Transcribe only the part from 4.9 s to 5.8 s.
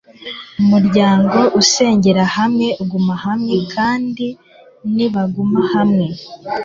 nibaguma